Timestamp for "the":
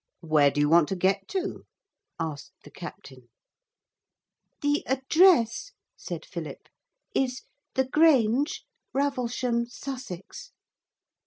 2.63-2.71, 4.63-4.83, 7.75-7.85